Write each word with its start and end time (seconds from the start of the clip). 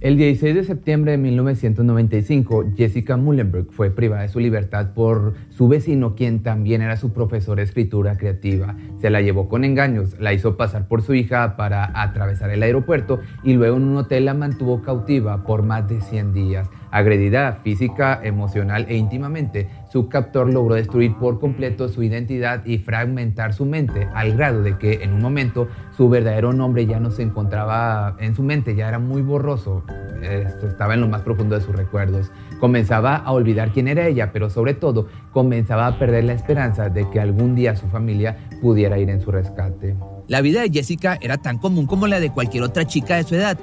El 0.00 0.16
16 0.16 0.54
de 0.54 0.64
septiembre 0.64 1.12
de 1.12 1.18
1995, 1.18 2.72
Jessica 2.74 3.18
Mullenberg 3.18 3.66
fue 3.70 3.90
privada 3.90 4.22
de 4.22 4.28
su 4.28 4.40
libertad 4.40 4.94
por 4.94 5.34
su 5.50 5.68
vecino, 5.68 6.14
quien 6.14 6.42
también 6.42 6.80
era 6.80 6.96
su 6.96 7.12
profesor 7.12 7.58
de 7.58 7.64
escritura 7.64 8.16
creativa. 8.16 8.76
Se 9.02 9.10
la 9.10 9.20
llevó 9.20 9.50
con 9.50 9.62
engaños, 9.62 10.18
la 10.18 10.32
hizo 10.32 10.56
pasar 10.56 10.88
por 10.88 11.02
su 11.02 11.12
hija 11.12 11.54
para 11.54 12.00
atravesar 12.00 12.48
el 12.48 12.62
aeropuerto 12.62 13.20
y 13.44 13.52
luego 13.52 13.76
en 13.76 13.82
un 13.82 13.98
hotel 13.98 14.24
la 14.24 14.32
mantuvo 14.32 14.80
cautiva 14.80 15.44
por 15.44 15.64
más 15.64 15.86
de 15.86 16.00
100 16.00 16.32
días. 16.32 16.70
Agredida 16.90 17.52
física, 17.62 18.18
emocional 18.22 18.86
e 18.88 18.96
íntimamente, 18.96 19.68
su 19.90 20.08
captor 20.08 20.52
logró 20.52 20.76
destruir 20.76 21.16
por 21.16 21.40
completo 21.40 21.88
su 21.88 22.02
identidad 22.02 22.64
y 22.64 22.78
fragmentar 22.78 23.52
su 23.52 23.66
mente 23.66 24.08
al 24.14 24.36
grado 24.36 24.62
de 24.62 24.78
que 24.78 25.02
en 25.02 25.12
un 25.12 25.20
momento 25.20 25.68
su 25.96 26.08
verdadero 26.08 26.52
nombre 26.52 26.86
ya 26.86 27.00
no 27.00 27.10
se 27.10 27.22
encontraba 27.22 28.16
en 28.20 28.34
su 28.34 28.42
mente, 28.42 28.76
ya 28.76 28.88
era 28.88 28.98
muy 28.98 29.22
borroso, 29.22 29.84
estaba 30.22 30.94
en 30.94 31.00
lo 31.00 31.08
más 31.08 31.22
profundo 31.22 31.56
de 31.58 31.62
sus 31.62 31.74
recuerdos. 31.74 32.30
Comenzaba 32.60 33.16
a 33.16 33.32
olvidar 33.32 33.72
quién 33.72 33.88
era 33.88 34.06
ella, 34.06 34.32
pero 34.32 34.50
sobre 34.50 34.74
todo 34.74 35.08
comenzaba 35.32 35.86
a 35.86 35.98
perder 35.98 36.24
la 36.24 36.34
esperanza 36.34 36.88
de 36.88 37.08
que 37.10 37.20
algún 37.20 37.54
día 37.54 37.74
su 37.74 37.86
familia 37.88 38.36
pudiera 38.60 38.98
ir 38.98 39.10
en 39.10 39.20
su 39.20 39.30
rescate. 39.30 39.96
La 40.28 40.40
vida 40.40 40.60
de 40.60 40.70
Jessica 40.70 41.18
era 41.20 41.38
tan 41.38 41.58
común 41.58 41.86
como 41.86 42.06
la 42.06 42.20
de 42.20 42.30
cualquier 42.30 42.62
otra 42.62 42.86
chica 42.86 43.16
de 43.16 43.24
su 43.24 43.34
edad 43.34 43.58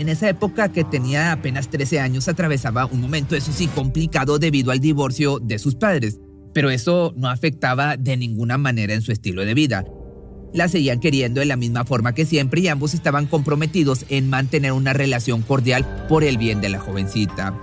en 0.00 0.08
esa 0.08 0.30
época 0.30 0.72
que 0.72 0.82
tenía 0.82 1.30
apenas 1.30 1.68
13 1.68 2.00
años 2.00 2.26
atravesaba 2.26 2.86
un 2.86 3.02
momento, 3.02 3.36
eso 3.36 3.52
sí, 3.52 3.66
complicado 3.66 4.38
debido 4.38 4.70
al 4.70 4.80
divorcio 4.80 5.38
de 5.40 5.58
sus 5.58 5.74
padres, 5.74 6.18
pero 6.54 6.70
eso 6.70 7.12
no 7.18 7.28
afectaba 7.28 7.98
de 7.98 8.16
ninguna 8.16 8.56
manera 8.56 8.94
en 8.94 9.02
su 9.02 9.12
estilo 9.12 9.44
de 9.44 9.52
vida. 9.52 9.84
La 10.54 10.68
seguían 10.68 11.00
queriendo 11.00 11.40
de 11.40 11.46
la 11.46 11.56
misma 11.56 11.84
forma 11.84 12.14
que 12.14 12.24
siempre 12.24 12.62
y 12.62 12.68
ambos 12.68 12.94
estaban 12.94 13.26
comprometidos 13.26 14.06
en 14.08 14.30
mantener 14.30 14.72
una 14.72 14.94
relación 14.94 15.42
cordial 15.42 16.06
por 16.08 16.24
el 16.24 16.38
bien 16.38 16.62
de 16.62 16.70
la 16.70 16.78
jovencita. 16.78 17.54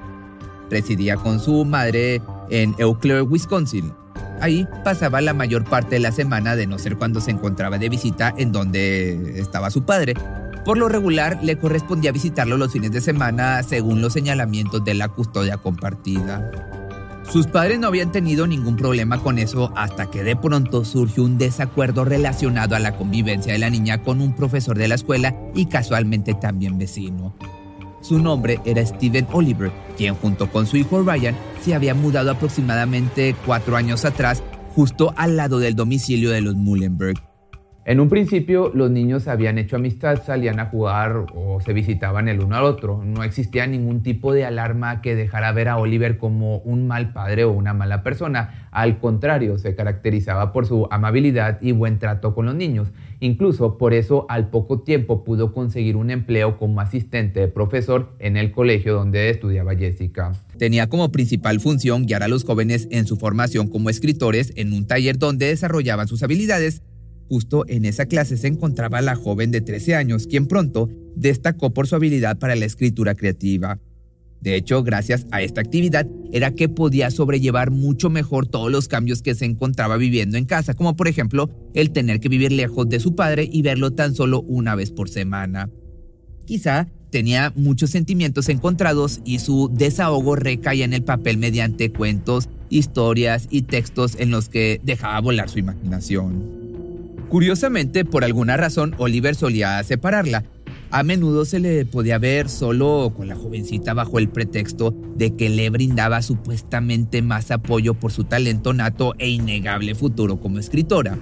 Residía 0.69 1.15
con 1.15 1.39
su 1.39 1.65
madre 1.65 2.21
en 2.51 2.75
Eau 2.77 2.99
Claire, 2.99 3.23
Wisconsin. 3.23 3.91
Ahí 4.41 4.67
pasaba 4.83 5.21
la 5.21 5.33
mayor 5.33 5.63
parte 5.63 5.95
de 5.95 6.01
la 6.01 6.11
semana, 6.11 6.55
de 6.55 6.67
no 6.67 6.77
ser 6.77 6.97
cuando 6.97 7.19
se 7.19 7.31
encontraba 7.31 7.79
de 7.79 7.89
visita 7.89 8.31
en 8.37 8.51
donde 8.51 9.39
estaba 9.39 9.71
su 9.71 9.85
padre, 9.85 10.13
por 10.67 10.77
lo 10.77 10.89
regular, 10.89 11.39
le 11.41 11.57
correspondía 11.57 12.11
visitarlo 12.11 12.57
los 12.57 12.73
fines 12.73 12.91
de 12.91 12.99
semana 12.99 13.63
según 13.63 14.01
los 14.01 14.11
señalamientos 14.11 14.83
de 14.83 14.95
la 14.95 15.07
custodia 15.07 15.55
compartida. 15.55 16.51
Sus 17.31 17.47
padres 17.47 17.79
no 17.79 17.87
habían 17.87 18.11
tenido 18.11 18.45
ningún 18.47 18.75
problema 18.75 19.23
con 19.23 19.39
eso 19.39 19.71
hasta 19.77 20.11
que 20.11 20.23
de 20.23 20.35
pronto 20.35 20.83
surgió 20.83 21.23
un 21.23 21.37
desacuerdo 21.37 22.03
relacionado 22.03 22.75
a 22.75 22.79
la 22.79 22.97
convivencia 22.97 23.53
de 23.53 23.59
la 23.59 23.69
niña 23.69 24.03
con 24.03 24.19
un 24.19 24.35
profesor 24.35 24.77
de 24.77 24.89
la 24.89 24.95
escuela 24.95 25.33
y 25.55 25.67
casualmente 25.67 26.33
también 26.33 26.77
vecino. 26.77 27.33
Su 28.01 28.19
nombre 28.19 28.59
era 28.65 28.85
Steven 28.85 29.25
Oliver, 29.31 29.71
quien 29.95 30.15
junto 30.15 30.51
con 30.51 30.67
su 30.67 30.75
hijo 30.75 31.01
Ryan 31.01 31.37
se 31.63 31.75
había 31.75 31.93
mudado 31.93 32.29
aproximadamente 32.29 33.37
cuatro 33.45 33.77
años 33.77 34.03
atrás 34.03 34.43
justo 34.75 35.13
al 35.15 35.37
lado 35.37 35.59
del 35.59 35.75
domicilio 35.75 36.29
de 36.31 36.41
los 36.41 36.55
Mullenberg. 36.55 37.36
En 37.87 38.01
un 38.01 38.09
principio 38.09 38.69
los 38.73 38.91
niños 38.91 39.29
habían 39.29 39.57
hecho 39.57 39.77
amistad, 39.77 40.21
salían 40.21 40.59
a 40.59 40.65
jugar 40.65 41.25
o 41.33 41.61
se 41.61 41.71
visitaban 41.71 42.27
el 42.27 42.41
uno 42.41 42.57
al 42.57 42.65
otro. 42.65 43.01
No 43.01 43.23
existía 43.23 43.65
ningún 43.65 44.03
tipo 44.03 44.33
de 44.33 44.43
alarma 44.43 45.01
que 45.01 45.15
dejara 45.15 45.53
ver 45.53 45.69
a 45.69 45.77
Oliver 45.77 46.17
como 46.17 46.57
un 46.57 46.85
mal 46.85 47.13
padre 47.13 47.45
o 47.45 47.51
una 47.53 47.73
mala 47.73 48.03
persona. 48.03 48.67
Al 48.71 48.99
contrario, 48.99 49.57
se 49.57 49.73
caracterizaba 49.73 50.51
por 50.51 50.65
su 50.65 50.89
amabilidad 50.91 51.61
y 51.61 51.71
buen 51.71 51.97
trato 51.97 52.35
con 52.35 52.47
los 52.47 52.55
niños. 52.55 52.89
Incluso 53.21 53.77
por 53.77 53.93
eso 53.93 54.25
al 54.27 54.49
poco 54.49 54.81
tiempo 54.81 55.23
pudo 55.23 55.53
conseguir 55.53 55.95
un 55.95 56.11
empleo 56.11 56.57
como 56.57 56.81
asistente 56.81 57.39
de 57.39 57.47
profesor 57.47 58.17
en 58.19 58.35
el 58.35 58.51
colegio 58.51 58.95
donde 58.95 59.29
estudiaba 59.29 59.77
Jessica. 59.77 60.33
Tenía 60.57 60.89
como 60.89 61.09
principal 61.13 61.61
función 61.61 62.05
guiar 62.05 62.23
a 62.23 62.27
los 62.27 62.43
jóvenes 62.43 62.89
en 62.91 63.05
su 63.05 63.15
formación 63.15 63.69
como 63.69 63.89
escritores 63.89 64.51
en 64.57 64.73
un 64.73 64.87
taller 64.87 65.17
donde 65.17 65.45
desarrollaban 65.45 66.09
sus 66.09 66.21
habilidades 66.21 66.81
Justo 67.29 67.65
en 67.67 67.85
esa 67.85 68.05
clase 68.05 68.37
se 68.37 68.47
encontraba 68.47 69.01
la 69.01 69.15
joven 69.15 69.51
de 69.51 69.61
13 69.61 69.95
años, 69.95 70.27
quien 70.27 70.47
pronto 70.47 70.89
destacó 71.15 71.73
por 71.73 71.87
su 71.87 71.95
habilidad 71.95 72.37
para 72.37 72.55
la 72.55 72.65
escritura 72.65 73.15
creativa. 73.15 73.79
De 74.39 74.55
hecho, 74.55 74.83
gracias 74.83 75.25
a 75.31 75.41
esta 75.41 75.61
actividad 75.61 76.07
era 76.31 76.51
que 76.51 76.69
podía 76.69 77.09
sobrellevar 77.09 77.71
mucho 77.71 78.09
mejor 78.09 78.47
todos 78.47 78.71
los 78.71 78.87
cambios 78.87 79.21
que 79.21 79.35
se 79.35 79.45
encontraba 79.45 79.97
viviendo 79.97 80.37
en 80.37 80.45
casa, 80.45 80.73
como 80.73 80.95
por 80.95 81.07
ejemplo 81.07 81.49
el 81.73 81.91
tener 81.91 82.19
que 82.19 82.29
vivir 82.29 82.51
lejos 82.51 82.87
de 82.87 82.99
su 82.99 83.15
padre 83.15 83.49
y 83.51 83.61
verlo 83.61 83.91
tan 83.91 84.13
solo 84.13 84.41
una 84.41 84.75
vez 84.75 84.91
por 84.91 85.09
semana. 85.09 85.69
Quizá 86.45 86.87
tenía 87.09 87.51
muchos 87.55 87.89
sentimientos 87.89 88.47
encontrados 88.49 89.21
y 89.25 89.39
su 89.39 89.71
desahogo 89.73 90.35
recaía 90.35 90.85
en 90.85 90.93
el 90.93 91.03
papel 91.03 91.37
mediante 91.37 91.91
cuentos, 91.91 92.47
historias 92.69 93.47
y 93.49 93.63
textos 93.63 94.15
en 94.19 94.29
los 94.29 94.49
que 94.49 94.79
dejaba 94.83 95.19
volar 95.19 95.49
su 95.49 95.59
imaginación. 95.59 96.66
Curiosamente, 97.29 98.05
por 98.05 98.23
alguna 98.23 98.55
razón, 98.55 98.95
Oliver 98.97 99.35
solía 99.35 99.83
separarla. 99.83 100.43
A 100.89 101.03
menudo 101.03 101.43
se 101.43 101.59
le 101.59 101.85
podía 101.85 102.17
ver 102.17 102.47
solo 102.47 103.11
con 103.15 103.27
la 103.27 103.35
jovencita 103.35 103.93
bajo 103.93 104.19
el 104.19 104.29
pretexto 104.29 104.95
de 105.15 105.35
que 105.35 105.49
le 105.49 105.69
brindaba 105.69 106.21
supuestamente 106.21 107.21
más 107.21 107.51
apoyo 107.51 107.93
por 107.93 108.13
su 108.13 108.23
talento 108.23 108.73
nato 108.73 109.13
e 109.17 109.27
innegable 109.27 109.95
futuro 109.95 110.39
como 110.39 110.59
escritora. 110.59 111.17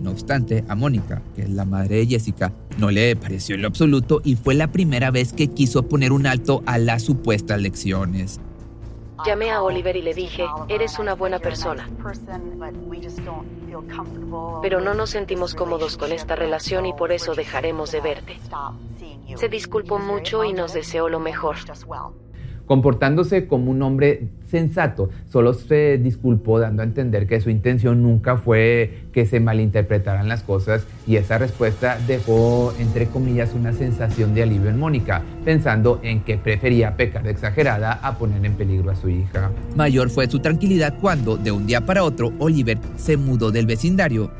No 0.00 0.10
obstante, 0.10 0.64
a 0.68 0.74
Mónica, 0.74 1.22
que 1.34 1.42
es 1.42 1.50
la 1.50 1.66
madre 1.66 1.96
de 1.96 2.06
Jessica, 2.06 2.52
no 2.78 2.90
le 2.90 3.16
pareció 3.16 3.54
en 3.54 3.62
lo 3.62 3.68
absoluto 3.68 4.22
y 4.24 4.36
fue 4.36 4.54
la 4.54 4.72
primera 4.72 5.10
vez 5.10 5.34
que 5.34 5.48
quiso 5.48 5.82
poner 5.82 6.12
un 6.12 6.26
alto 6.26 6.62
a 6.64 6.78
las 6.78 7.02
supuestas 7.02 7.60
lecciones. 7.60 8.40
Llamé 9.26 9.50
a 9.50 9.62
Oliver 9.62 9.96
y 9.96 10.02
le 10.02 10.14
dije, 10.14 10.44
eres 10.68 10.98
una 10.98 11.14
buena 11.14 11.38
persona. 11.38 11.88
Pero 14.62 14.80
no 14.80 14.94
nos 14.94 15.10
sentimos 15.10 15.54
cómodos 15.54 15.96
con 15.96 16.12
esta 16.12 16.36
relación 16.36 16.86
y 16.86 16.92
por 16.92 17.12
eso 17.12 17.34
dejaremos 17.34 17.92
de 17.92 18.00
verte. 18.00 18.38
Se 19.36 19.48
disculpó 19.48 19.98
mucho 19.98 20.44
y 20.44 20.52
nos 20.52 20.72
deseó 20.72 21.08
lo 21.08 21.20
mejor 21.20 21.56
comportándose 22.66 23.46
como 23.46 23.70
un 23.70 23.82
hombre 23.82 24.28
sensato. 24.50 25.10
Solo 25.30 25.54
se 25.54 25.98
disculpó 25.98 26.58
dando 26.58 26.82
a 26.82 26.84
entender 26.84 27.26
que 27.26 27.40
su 27.40 27.50
intención 27.50 28.02
nunca 28.02 28.36
fue 28.36 29.04
que 29.12 29.26
se 29.26 29.40
malinterpretaran 29.40 30.28
las 30.28 30.42
cosas 30.42 30.86
y 31.06 31.16
esa 31.16 31.38
respuesta 31.38 31.98
dejó, 32.06 32.72
entre 32.78 33.06
comillas, 33.06 33.54
una 33.54 33.72
sensación 33.72 34.34
de 34.34 34.42
alivio 34.42 34.70
en 34.70 34.78
Mónica, 34.78 35.22
pensando 35.44 36.00
en 36.02 36.22
que 36.22 36.36
prefería 36.38 36.96
pecar 36.96 37.22
de 37.22 37.30
exagerada 37.30 37.92
a 38.02 38.18
poner 38.18 38.44
en 38.44 38.54
peligro 38.54 38.90
a 38.90 38.96
su 38.96 39.08
hija. 39.08 39.50
Mayor 39.74 40.10
fue 40.10 40.28
su 40.28 40.38
tranquilidad 40.40 40.94
cuando, 41.00 41.36
de 41.36 41.52
un 41.52 41.66
día 41.66 41.80
para 41.80 42.04
otro, 42.04 42.32
Oliver 42.38 42.78
se 42.96 43.16
mudó 43.16 43.50
del 43.50 43.66
vecindario 43.66 44.30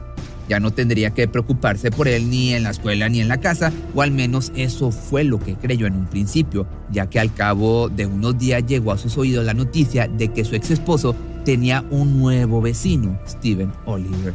ya 0.48 0.60
no 0.60 0.72
tendría 0.72 1.10
que 1.10 1.28
preocuparse 1.28 1.90
por 1.90 2.08
él 2.08 2.30
ni 2.30 2.54
en 2.54 2.62
la 2.62 2.70
escuela 2.70 3.08
ni 3.08 3.20
en 3.20 3.28
la 3.28 3.38
casa, 3.38 3.72
o 3.94 4.02
al 4.02 4.10
menos 4.10 4.52
eso 4.54 4.90
fue 4.90 5.24
lo 5.24 5.38
que 5.38 5.54
creyó 5.54 5.86
en 5.86 5.96
un 5.96 6.06
principio, 6.06 6.66
ya 6.90 7.08
que 7.08 7.20
al 7.20 7.34
cabo 7.34 7.88
de 7.88 8.06
unos 8.06 8.38
días 8.38 8.64
llegó 8.66 8.92
a 8.92 8.98
sus 8.98 9.16
oídos 9.18 9.44
la 9.44 9.54
noticia 9.54 10.08
de 10.08 10.28
que 10.28 10.44
su 10.44 10.54
ex 10.54 10.70
esposo 10.70 11.14
tenía 11.44 11.84
un 11.90 12.18
nuevo 12.18 12.60
vecino, 12.60 13.18
Steven 13.26 13.72
Oliver. 13.86 14.34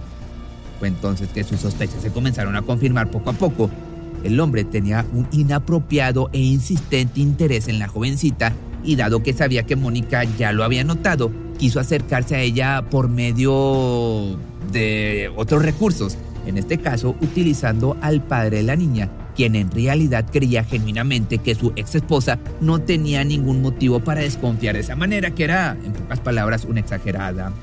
Fue 0.79 0.87
entonces 0.87 1.29
que 1.29 1.43
sus 1.43 1.59
sospechas 1.59 2.01
se 2.01 2.11
comenzaron 2.11 2.55
a 2.55 2.61
confirmar 2.61 3.11
poco 3.11 3.29
a 3.29 3.33
poco. 3.33 3.69
el 4.23 4.39
hombre 4.39 4.63
tenía 4.63 5.03
un 5.13 5.27
inapropiado 5.31 6.29
e 6.31 6.39
insistente 6.39 7.19
interés 7.19 7.67
en 7.67 7.79
la 7.79 7.87
jovencita 7.87 8.53
y 8.83 8.95
dado 8.95 9.23
que 9.23 9.33
sabía 9.33 9.63
que 9.63 9.75
Mónica 9.75 10.23
ya 10.23 10.51
lo 10.53 10.63
había 10.63 10.83
notado, 10.83 11.31
quiso 11.61 11.79
acercarse 11.79 12.35
a 12.35 12.41
ella 12.41 12.85
por 12.89 13.07
medio 13.07 14.35
de 14.71 15.31
otros 15.35 15.61
recursos, 15.61 16.17
en 16.47 16.57
este 16.57 16.79
caso 16.79 17.15
utilizando 17.21 17.95
al 18.01 18.23
padre 18.23 18.57
de 18.57 18.63
la 18.63 18.75
niña, 18.75 19.11
quien 19.35 19.55
en 19.55 19.69
realidad 19.69 20.25
creía 20.31 20.63
genuinamente 20.63 21.37
que 21.37 21.53
su 21.53 21.71
ex 21.75 21.93
esposa 21.93 22.39
no 22.61 22.81
tenía 22.81 23.23
ningún 23.23 23.61
motivo 23.61 23.99
para 23.99 24.21
desconfiar 24.21 24.73
de 24.73 24.81
esa 24.81 24.95
manera, 24.95 25.35
que 25.35 25.43
era, 25.43 25.77
en 25.85 25.93
pocas 25.93 26.19
palabras, 26.21 26.65
una 26.65 26.79
exagerada. 26.79 27.53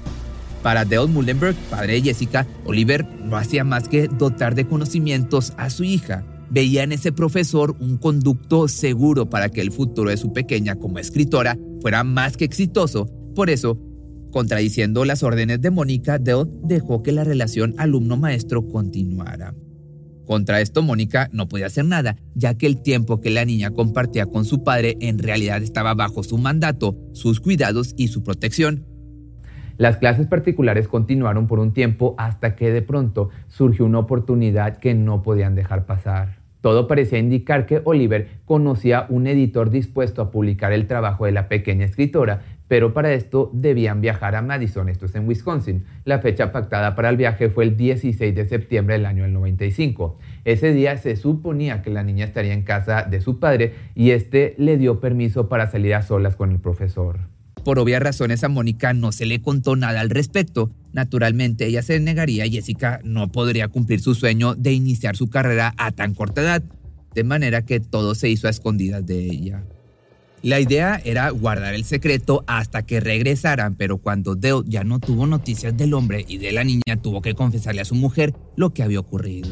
Para 0.63 0.85
Dale 0.85 1.09
Mullenberg, 1.09 1.57
padre 1.69 1.95
de 1.95 2.03
Jessica, 2.03 2.47
Oliver 2.67 3.05
no 3.25 3.37
hacía 3.37 3.65
más 3.65 3.89
que 3.89 4.07
dotar 4.07 4.55
de 4.55 4.69
conocimientos 4.69 5.55
a 5.57 5.71
su 5.71 5.83
hija. 5.83 6.23
Veía 6.51 6.85
en 6.85 6.93
ese 6.93 7.11
profesor 7.11 7.75
un 7.81 7.97
conducto 7.97 8.69
seguro 8.69 9.29
para 9.29 9.49
que 9.49 9.61
el 9.61 9.73
futuro 9.73 10.11
de 10.11 10.17
su 10.17 10.33
pequeña 10.33 10.77
como 10.77 11.01
escritora 11.01 11.59
fuera 11.81 12.05
más 12.05 12.37
que 12.37 12.45
exitoso. 12.45 13.11
Por 13.35 13.51
eso, 13.51 13.79
contradiciendo 14.31 15.05
las 15.05 15.23
órdenes 15.23 15.61
de 15.61 15.71
Mónica, 15.71 16.19
Dale 16.19 16.51
dejó 16.63 17.03
que 17.03 17.13
la 17.13 17.25
relación 17.25 17.75
alumno-maestro 17.79 18.67
continuara. 18.69 19.55
Contra 20.27 20.61
esto, 20.61 20.83
Mónica 20.83 21.31
no 21.33 21.49
podía 21.49 21.67
hacer 21.67 21.87
nada, 21.87 22.17
ya 22.35 22.55
que 22.55 22.67
el 22.67 22.83
tiempo 22.83 23.21
que 23.21 23.31
la 23.31 23.47
niña 23.47 23.71
compartía 23.71 24.27
con 24.27 24.45
su 24.45 24.63
padre 24.63 24.97
en 25.01 25.19
realidad 25.19 25.63
estaba 25.63 25.95
bajo 25.95 26.23
su 26.23 26.37
mandato, 26.37 26.99
sus 27.15 27.41
cuidados 27.41 27.95
y 27.97 28.09
su 28.09 28.23
protección. 28.23 28.85
Las 29.79 29.97
clases 29.97 30.27
particulares 30.27 30.87
continuaron 30.87 31.47
por 31.47 31.61
un 31.61 31.73
tiempo 31.73 32.15
hasta 32.19 32.57
que 32.57 32.71
de 32.71 32.83
pronto 32.83 33.31
surgió 33.47 33.87
una 33.87 34.01
oportunidad 34.01 34.79
que 34.79 34.93
no 34.93 35.23
podían 35.23 35.55
dejar 35.55 35.87
pasar. 35.87 36.41
Todo 36.61 36.89
parecía 36.89 37.21
indicar 37.21 37.67
que 37.67 37.81
Oliver 37.85 38.41
conocía 38.45 39.07
un 39.09 39.29
editor 39.29 39.71
dispuesto 39.71 40.21
a 40.21 40.31
publicar 40.33 40.73
el 40.73 40.89
trabajo 40.89 41.25
de 41.25 41.33
la 41.33 41.49
pequeña 41.49 41.87
escritora, 41.87 42.43
pero 42.69 42.93
para 42.93 43.15
esto 43.15 43.51
debían 43.55 44.03
viajar 44.03 44.37
a 44.37 44.43
Madison, 44.43 44.91
esto 44.91 45.07
es 45.07 45.15
en 45.15 45.27
Wisconsin. 45.27 45.85
La 46.05 46.21
fecha 46.21 46.53
pactada 46.53 46.95
para 46.95 47.09
el 47.09 47.17
viaje 47.17 47.49
fue 47.49 47.65
el 47.65 47.77
16 47.77 48.35
de 48.35 48.45
septiembre 48.45 48.95
del 48.95 49.07
año 49.07 49.23
del 49.23 49.33
95. 49.33 50.19
Ese 50.45 50.73
día 50.75 50.97
se 50.99 51.17
suponía 51.17 51.83
que 51.83 51.91
la 51.91 52.05
niña 52.05 52.27
estaría 52.27 52.53
en 52.53 52.63
casa 52.63 53.05
de 53.05 53.23
su 53.23 53.41
padre 53.41 53.75
y 53.95 54.11
este 54.11 54.55
le 54.59 54.77
dio 54.77 55.01
permiso 55.01 55.49
para 55.49 55.71
salir 55.71 55.95
a 55.95 56.03
solas 56.03 56.37
con 56.37 56.53
el 56.53 56.61
profesor. 56.61 57.21
Por 57.65 57.79
obvias 57.79 58.03
razones 58.03 58.45
a 58.45 58.49
Mónica 58.49 58.93
no 58.93 59.13
se 59.13 59.27
le 59.27 59.41
contó 59.41 59.75
nada 59.75 60.01
al 60.01 60.11
respecto. 60.11 60.71
Naturalmente 60.93 61.67
ella 61.67 61.83
se 61.83 61.99
negaría 62.01 62.47
y 62.47 62.53
Jessica 62.53 63.01
no 63.03 63.33
podría 63.33 63.69
cumplir 63.69 64.01
su 64.01 64.15
sueño 64.15 64.55
de 64.55 64.73
iniciar 64.73 65.17
su 65.17 65.29
carrera 65.29 65.75
a 65.77 65.91
tan 65.91 66.15
corta 66.15 66.43
edad, 66.43 66.63
de 67.15 67.25
manera 67.25 67.63
que 67.63 67.81
todo 67.81 68.15
se 68.15 68.29
hizo 68.29 68.47
a 68.47 68.51
escondidas 68.51 69.05
de 69.07 69.25
ella. 69.25 69.65
La 70.49 70.61
idea 70.61 70.99
era 71.05 71.29
guardar 71.29 71.75
el 71.75 71.85
secreto 71.85 72.43
hasta 72.47 72.81
que 72.81 73.01
regresaran, 73.01 73.75
pero 73.75 73.99
cuando 73.99 74.35
Dale 74.35 74.63
ya 74.65 74.83
no 74.83 74.99
tuvo 74.99 75.27
noticias 75.27 75.77
del 75.77 75.93
hombre 75.93 76.25
y 76.27 76.39
de 76.39 76.53
la 76.53 76.65
niña, 76.65 76.97
tuvo 77.03 77.21
que 77.21 77.35
confesarle 77.35 77.83
a 77.83 77.85
su 77.85 77.95
mujer 77.95 78.33
lo 78.57 78.71
que 78.71 78.83
había 78.83 78.99
ocurrido. 78.99 79.51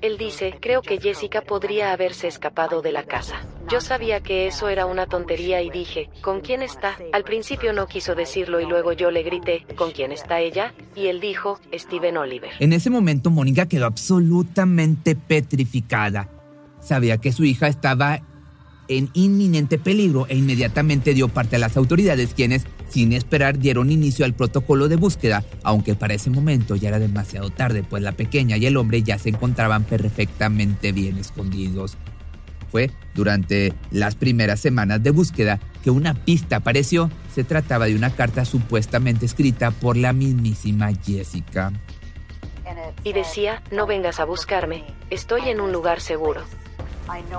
Él 0.00 0.16
dice, 0.16 0.54
creo 0.58 0.80
que 0.80 0.98
Jessica 0.98 1.42
podría 1.42 1.92
haberse 1.92 2.28
escapado 2.28 2.80
de 2.80 2.92
la 2.92 3.04
casa. 3.04 3.42
Yo 3.70 3.82
sabía 3.82 4.20
que 4.20 4.46
eso 4.46 4.70
era 4.70 4.86
una 4.86 5.04
tontería 5.04 5.60
y 5.60 5.68
dije, 5.68 6.08
¿con 6.22 6.40
quién 6.40 6.62
está? 6.62 6.96
Al 7.12 7.24
principio 7.24 7.74
no 7.74 7.86
quiso 7.86 8.14
decirlo 8.14 8.60
y 8.60 8.64
luego 8.64 8.94
yo 8.94 9.10
le 9.10 9.22
grité, 9.22 9.66
¿con 9.76 9.90
quién 9.90 10.12
está 10.12 10.40
ella? 10.40 10.72
Y 10.96 11.08
él 11.08 11.20
dijo, 11.20 11.60
Steven 11.74 12.16
Oliver. 12.16 12.52
En 12.58 12.72
ese 12.72 12.88
momento 12.88 13.28
Mónica 13.28 13.66
quedó 13.66 13.84
absolutamente 13.84 15.14
petrificada. 15.14 16.30
Sabía 16.80 17.18
que 17.18 17.32
su 17.32 17.44
hija 17.44 17.68
estaba 17.68 18.22
en 18.88 19.10
inminente 19.14 19.78
peligro 19.78 20.26
e 20.28 20.36
inmediatamente 20.36 21.14
dio 21.14 21.28
parte 21.28 21.56
a 21.56 21.58
las 21.58 21.76
autoridades 21.76 22.34
quienes, 22.34 22.66
sin 22.88 23.12
esperar, 23.12 23.58
dieron 23.58 23.90
inicio 23.90 24.24
al 24.24 24.34
protocolo 24.34 24.88
de 24.88 24.96
búsqueda, 24.96 25.44
aunque 25.62 25.94
para 25.94 26.14
ese 26.14 26.30
momento 26.30 26.76
ya 26.76 26.88
era 26.88 26.98
demasiado 26.98 27.50
tarde, 27.50 27.82
pues 27.82 28.02
la 28.02 28.12
pequeña 28.12 28.56
y 28.56 28.66
el 28.66 28.76
hombre 28.76 29.02
ya 29.02 29.18
se 29.18 29.30
encontraban 29.30 29.84
perfectamente 29.84 30.92
bien 30.92 31.18
escondidos. 31.18 31.96
Fue 32.70 32.90
durante 33.14 33.72
las 33.92 34.16
primeras 34.16 34.58
semanas 34.58 35.02
de 35.02 35.10
búsqueda 35.10 35.60
que 35.84 35.90
una 35.90 36.14
pista 36.14 36.56
apareció. 36.56 37.08
Se 37.32 37.44
trataba 37.44 37.86
de 37.86 37.94
una 37.94 38.10
carta 38.10 38.44
supuestamente 38.44 39.26
escrita 39.26 39.70
por 39.70 39.96
la 39.96 40.12
mismísima 40.12 40.90
Jessica. 40.92 41.72
Y 43.04 43.12
decía, 43.12 43.62
no 43.70 43.86
vengas 43.86 44.18
a 44.18 44.24
buscarme, 44.24 44.84
estoy 45.10 45.48
en 45.48 45.60
un 45.60 45.70
lugar 45.70 46.00
seguro. 46.00 46.42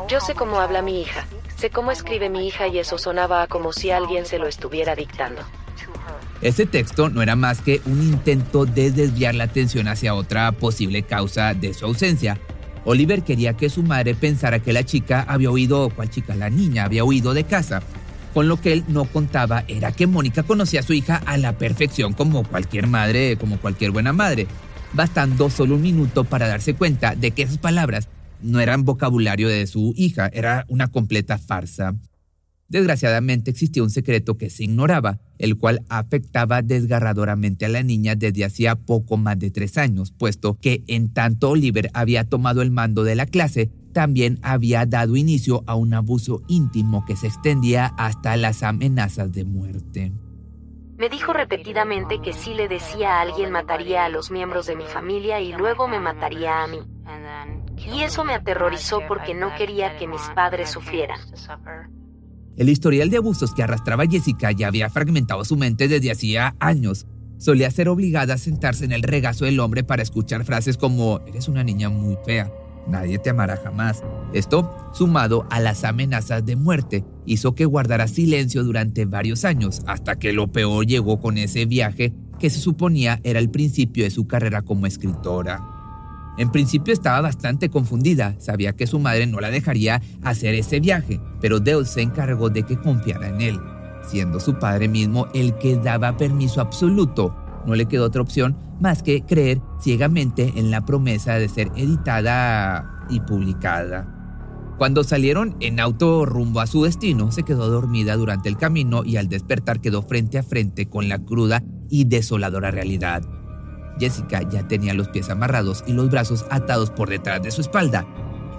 Yo 0.07 0.19
sé 0.19 0.35
cómo 0.35 0.59
habla 0.59 0.81
mi 0.81 1.01
hija, 1.01 1.25
sé 1.57 1.69
cómo 1.69 1.91
escribe 1.91 2.29
mi 2.29 2.47
hija 2.47 2.67
y 2.67 2.79
eso 2.79 2.97
sonaba 2.97 3.47
como 3.47 3.73
si 3.73 3.91
alguien 3.91 4.25
se 4.25 4.37
lo 4.37 4.47
estuviera 4.47 4.95
dictando. 4.95 5.41
Ese 6.41 6.65
texto 6.65 7.09
no 7.09 7.21
era 7.21 7.35
más 7.35 7.61
que 7.61 7.81
un 7.85 8.01
intento 8.01 8.65
de 8.65 8.91
desviar 8.91 9.35
la 9.35 9.45
atención 9.45 9.87
hacia 9.87 10.13
otra 10.13 10.51
posible 10.51 11.03
causa 11.03 11.53
de 11.53 11.73
su 11.73 11.85
ausencia. 11.85 12.37
Oliver 12.83 13.23
quería 13.23 13.53
que 13.53 13.69
su 13.69 13.81
madre 13.81 14.13
pensara 14.13 14.59
que 14.59 14.73
la 14.73 14.83
chica 14.83 15.25
había 15.27 15.49
huido, 15.49 15.89
¿cuál 15.89 16.09
chica? 16.09 16.35
La 16.35 16.49
niña 16.49 16.83
había 16.83 17.03
huido 17.03 17.33
de 17.33 17.45
casa. 17.45 17.81
Con 18.33 18.47
lo 18.47 18.61
que 18.61 18.73
él 18.73 18.83
no 18.87 19.05
contaba 19.05 19.63
era 19.67 19.91
que 19.91 20.07
Mónica 20.07 20.43
conocía 20.43 20.81
a 20.81 20.83
su 20.83 20.93
hija 20.93 21.21
a 21.25 21.37
la 21.37 21.57
perfección 21.57 22.13
como 22.13 22.43
cualquier 22.43 22.85
madre, 22.85 23.37
como 23.37 23.57
cualquier 23.57 23.91
buena 23.91 24.13
madre, 24.13 24.45
bastando 24.93 25.49
solo 25.49 25.75
un 25.75 25.81
minuto 25.81 26.25
para 26.25 26.47
darse 26.47 26.75
cuenta 26.75 27.15
de 27.15 27.31
que 27.31 27.43
esas 27.43 27.57
palabras 27.57 28.07
no 28.41 28.59
eran 28.59 28.83
vocabulario 28.83 29.47
de 29.47 29.67
su 29.67 29.93
hija, 29.95 30.29
era 30.33 30.65
una 30.67 30.87
completa 30.87 31.37
farsa. 31.37 31.95
Desgraciadamente 32.67 33.51
existía 33.51 33.83
un 33.83 33.91
secreto 33.91 34.37
que 34.37 34.49
se 34.49 34.63
ignoraba, 34.63 35.19
el 35.37 35.57
cual 35.57 35.83
afectaba 35.87 36.61
desgarradoramente 36.61 37.65
a 37.65 37.69
la 37.69 37.83
niña 37.83 38.15
desde 38.15 38.43
hacía 38.43 38.75
poco 38.75 39.17
más 39.17 39.37
de 39.37 39.51
tres 39.51 39.77
años, 39.77 40.11
puesto 40.11 40.57
que 40.59 40.83
en 40.87 41.13
tanto 41.13 41.51
Oliver 41.51 41.91
había 41.93 42.23
tomado 42.23 42.61
el 42.63 42.71
mando 42.71 43.03
de 43.03 43.15
la 43.15 43.27
clase, 43.27 43.69
también 43.93 44.39
había 44.41 44.85
dado 44.85 45.15
inicio 45.15 45.63
a 45.67 45.75
un 45.75 45.93
abuso 45.93 46.41
íntimo 46.47 47.05
que 47.05 47.15
se 47.15 47.27
extendía 47.27 47.85
hasta 47.97 48.35
las 48.35 48.63
amenazas 48.63 49.31
de 49.31 49.45
muerte. 49.45 50.11
Me 50.97 51.09
dijo 51.09 51.33
repetidamente 51.33 52.19
que 52.21 52.33
si 52.33 52.53
le 52.53 52.67
decía 52.67 53.17
a 53.17 53.21
alguien 53.21 53.51
mataría 53.51 54.05
a 54.05 54.09
los 54.09 54.31
miembros 54.31 54.65
de 54.65 54.75
mi 54.75 54.85
familia 54.85 55.39
y 55.39 55.53
luego 55.53 55.87
me 55.87 55.99
mataría 55.99 56.63
a 56.63 56.67
mí. 56.67 56.79
Y 57.77 58.01
eso 58.01 58.23
me 58.23 58.33
aterrorizó 58.33 59.01
porque 59.07 59.33
no 59.33 59.53
quería 59.55 59.97
que 59.97 60.07
mis 60.07 60.21
padres 60.33 60.69
sufrieran. 60.69 61.19
El 62.57 62.69
historial 62.69 63.09
de 63.09 63.17
abusos 63.17 63.53
que 63.53 63.63
arrastraba 63.63 64.07
Jessica 64.07 64.51
ya 64.51 64.67
había 64.67 64.89
fragmentado 64.89 65.43
su 65.43 65.57
mente 65.57 65.87
desde 65.87 66.11
hacía 66.11 66.55
años. 66.59 67.05
Solía 67.37 67.69
ser 67.69 67.89
obligada 67.89 68.35
a 68.35 68.37
sentarse 68.37 68.85
en 68.85 68.93
el 68.93 69.03
regazo 69.03 69.43
del 69.43 69.59
hombre 69.59 69.83
para 69.83 70.03
escuchar 70.03 70.45
frases 70.45 70.77
como, 70.77 71.19
eres 71.27 71.49
una 71.49 71.65
niña 71.65 71.89
muy 71.89 72.17
fea, 72.25 72.49
nadie 72.87 73.19
te 73.19 73.31
amará 73.31 73.57
jamás. 73.57 74.03
Esto, 74.33 74.73
sumado 74.93 75.45
a 75.49 75.59
las 75.59 75.83
amenazas 75.83 76.45
de 76.45 76.55
muerte, 76.55 77.03
hizo 77.25 77.53
que 77.53 77.65
guardara 77.65 78.07
silencio 78.07 78.63
durante 78.63 79.03
varios 79.03 79.43
años, 79.43 79.81
hasta 79.85 80.17
que 80.17 80.31
lo 80.31 80.47
peor 80.47 80.85
llegó 80.85 81.19
con 81.19 81.37
ese 81.37 81.65
viaje 81.65 82.13
que 82.39 82.49
se 82.49 82.59
suponía 82.59 83.19
era 83.23 83.39
el 83.39 83.49
principio 83.49 84.05
de 84.05 84.11
su 84.11 84.27
carrera 84.27 84.61
como 84.61 84.87
escritora. 84.87 85.74
En 86.37 86.51
principio 86.51 86.93
estaba 86.93 87.21
bastante 87.21 87.69
confundida, 87.69 88.35
sabía 88.39 88.73
que 88.73 88.87
su 88.87 88.99
madre 88.99 89.25
no 89.25 89.39
la 89.39 89.51
dejaría 89.51 90.01
hacer 90.21 90.53
ese 90.53 90.79
viaje, 90.79 91.21
pero 91.39 91.59
Dale 91.59 91.85
se 91.85 92.01
encargó 92.01 92.49
de 92.49 92.63
que 92.63 92.77
confiara 92.77 93.29
en 93.29 93.41
él, 93.41 93.59
siendo 94.09 94.39
su 94.39 94.59
padre 94.59 94.89
mismo 94.89 95.27
el 95.33 95.57
que 95.57 95.77
daba 95.77 96.17
permiso 96.17 96.59
absoluto. 96.59 97.35
No 97.65 97.75
le 97.75 97.85
quedó 97.85 98.05
otra 98.05 98.21
opción 98.21 98.57
más 98.81 99.01
que 99.01 99.23
creer 99.23 99.61
ciegamente 99.81 100.53
en 100.57 100.71
la 100.71 100.85
promesa 100.85 101.35
de 101.35 101.47
ser 101.47 101.71
editada 101.75 103.05
y 103.09 103.21
publicada. 103.21 104.11
Cuando 104.77 105.05
salieron 105.05 105.55
en 105.61 105.79
auto 105.79 106.25
rumbo 106.25 106.59
a 106.59 106.67
su 106.67 106.83
destino, 106.83 107.31
se 107.31 107.43
quedó 107.43 107.69
dormida 107.69 108.17
durante 108.17 108.49
el 108.49 108.57
camino 108.57 109.05
y 109.05 109.15
al 109.15 109.29
despertar 109.29 109.79
quedó 109.79 110.01
frente 110.01 110.37
a 110.37 110.43
frente 110.43 110.89
con 110.89 111.07
la 111.07 111.19
cruda 111.19 111.63
y 111.89 112.03
desoladora 112.03 112.71
realidad. 112.71 113.23
Jessica 113.99 114.41
ya 114.49 114.67
tenía 114.67 114.93
los 114.93 115.09
pies 115.09 115.29
amarrados 115.29 115.83
y 115.87 115.93
los 115.93 116.09
brazos 116.09 116.45
atados 116.49 116.89
por 116.89 117.09
detrás 117.09 117.41
de 117.41 117.51
su 117.51 117.61
espalda. 117.61 118.05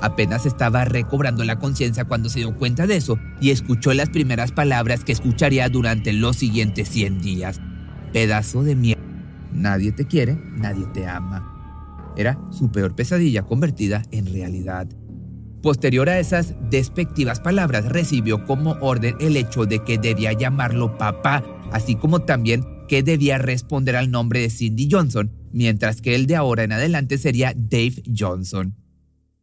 Apenas 0.01 0.45
estaba 0.47 0.85
recobrando 0.85 1.45
la 1.45 1.59
conciencia 1.59 2.05
cuando 2.05 2.29
se 2.29 2.41
dio 2.41 2.55
cuenta 2.57 2.87
de 2.87 2.97
eso 2.97 3.19
y 3.41 3.51
escuchó 3.51 3.95
las 3.95 4.11
primeras 4.11 4.53
palabras 4.53 5.05
que 5.05 5.13
escucharía 5.13 5.69
durante 5.69 6.13
los 6.13 6.37
siguientes 6.37 6.89
100 6.91 7.21
días. 7.21 7.61
Pedazo 8.13 8.63
de 8.63 8.77
mierda. 8.77 9.03
Nadie 9.53 9.93
te 9.93 10.07
quiere, 10.07 10.39
nadie 10.57 10.85
te 10.93 11.07
ama. 11.07 11.53
Era 12.17 12.39
su 12.51 12.71
peor 12.71 12.95
pesadilla 12.95 13.43
convertida 13.43 14.03
en 14.11 14.27
realidad. 14.27 14.87
Posterior 15.63 16.09
a 16.09 16.19
esas 16.19 16.55
despectivas 16.71 17.41
palabras, 17.41 17.87
recibió 17.87 18.45
como 18.45 18.77
orden 18.81 19.17
el 19.21 19.37
hecho 19.37 19.65
de 19.65 19.81
que 19.81 19.99
debía 19.99 20.33
llamarlo 20.33 20.97
papá, 20.97 21.43
así 21.73 21.97
como 21.97 22.21
también 22.21 22.65
que 22.89 23.03
debía 23.03 23.39
responder 23.39 23.97
al 23.97 24.11
nombre 24.11 24.41
de 24.41 24.51
Cindy 24.51 24.89
Johnson, 24.91 25.33
mientras 25.53 26.01
que 26.01 26.15
el 26.15 26.27
de 26.27 26.37
ahora 26.37 26.65
en 26.65 26.73
adelante 26.73 27.19
sería 27.19 27.53
Dave 27.57 28.03
Johnson. 28.17 28.75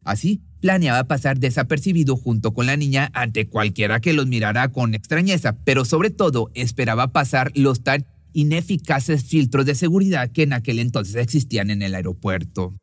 Así, 0.02 0.42
planeaba 0.60 1.04
pasar 1.04 1.38
desapercibido 1.38 2.16
junto 2.16 2.52
con 2.52 2.66
la 2.66 2.76
niña 2.76 3.10
ante 3.14 3.48
cualquiera 3.48 4.00
que 4.00 4.12
los 4.12 4.26
mirara 4.26 4.68
con 4.70 4.94
extrañeza, 4.94 5.58
pero 5.64 5.84
sobre 5.84 6.10
todo 6.10 6.50
esperaba 6.54 7.12
pasar 7.12 7.52
los 7.54 7.82
tan 7.82 8.06
ineficaces 8.34 9.24
filtros 9.24 9.64
de 9.64 9.74
seguridad 9.74 10.30
que 10.30 10.42
en 10.42 10.52
aquel 10.52 10.78
entonces 10.78 11.16
existían 11.16 11.70
en 11.70 11.82
el 11.82 11.94
aeropuerto. 11.94 12.74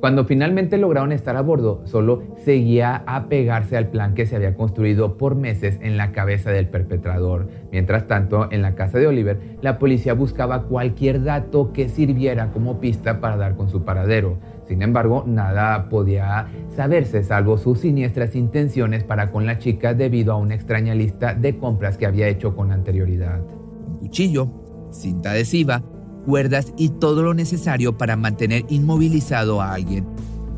Cuando 0.00 0.24
finalmente 0.24 0.78
lograron 0.78 1.12
estar 1.12 1.36
a 1.36 1.42
bordo, 1.42 1.80
solo 1.84 2.22
seguía 2.44 3.04
a 3.06 3.28
pegarse 3.28 3.76
al 3.76 3.88
plan 3.88 4.14
que 4.14 4.26
se 4.26 4.36
había 4.36 4.54
construido 4.54 5.16
por 5.16 5.36
meses 5.36 5.78
en 5.80 5.96
la 5.96 6.12
cabeza 6.12 6.50
del 6.50 6.68
perpetrador. 6.68 7.48
Mientras 7.72 8.06
tanto, 8.06 8.48
en 8.50 8.62
la 8.62 8.74
casa 8.74 8.98
de 8.98 9.06
Oliver, 9.06 9.56
la 9.62 9.78
policía 9.78 10.12
buscaba 10.12 10.64
cualquier 10.64 11.24
dato 11.24 11.72
que 11.72 11.88
sirviera 11.88 12.52
como 12.52 12.78
pista 12.78 13.20
para 13.20 13.36
dar 13.36 13.56
con 13.56 13.68
su 13.68 13.84
paradero. 13.84 14.38
Sin 14.68 14.82
embargo, 14.82 15.24
nada 15.26 15.88
podía 15.88 16.46
saberse 16.74 17.22
salvo 17.22 17.56
sus 17.56 17.80
siniestras 17.80 18.36
intenciones 18.36 19.02
para 19.02 19.30
con 19.30 19.46
la 19.46 19.58
chica 19.58 19.94
debido 19.94 20.32
a 20.32 20.36
una 20.36 20.54
extraña 20.54 20.94
lista 20.94 21.32
de 21.34 21.58
compras 21.58 21.96
que 21.96 22.06
había 22.06 22.28
hecho 22.28 22.54
con 22.54 22.70
anterioridad. 22.70 23.40
Un 23.88 23.98
cuchillo, 23.98 24.48
cinta 24.90 25.30
adhesiva, 25.30 25.82
cuerdas 26.26 26.74
y 26.76 26.90
todo 26.90 27.22
lo 27.22 27.32
necesario 27.32 27.96
para 27.96 28.16
mantener 28.16 28.66
inmovilizado 28.68 29.62
a 29.62 29.72
alguien. 29.72 30.06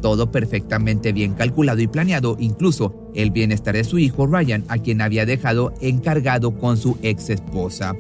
Todo 0.01 0.31
perfectamente 0.31 1.13
bien 1.13 1.35
calculado 1.35 1.81
y 1.81 1.87
planeado, 1.87 2.37
incluso 2.41 3.11
el 3.15 3.31
bienestar 3.31 3.75
de 3.75 3.85
su 3.85 3.99
hijo 3.99 4.27
Ryan, 4.27 4.65
a 4.69 4.79
quien 4.79 5.01
había 5.01 5.27
dejado 5.27 5.75
encargado 5.81 6.57
con 6.59 6.77
su 6.77 6.99
ex 7.03 7.31
esposa. 7.31 7.95